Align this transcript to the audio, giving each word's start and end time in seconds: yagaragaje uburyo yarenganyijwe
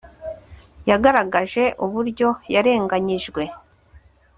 yagaragaje 0.89 1.63
uburyo 1.85 2.27
yarenganyijwe 2.53 3.43